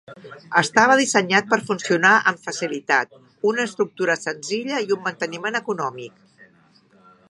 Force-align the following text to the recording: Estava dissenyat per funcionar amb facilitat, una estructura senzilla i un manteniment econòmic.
Estava 0.61 0.95
dissenyat 1.01 1.51
per 1.51 1.59
funcionar 1.67 2.15
amb 2.33 2.41
facilitat, 2.47 3.13
una 3.53 3.69
estructura 3.71 4.19
senzilla 4.25 4.85
i 4.89 4.93
un 4.99 5.09
manteniment 5.11 5.63
econòmic. 5.65 6.31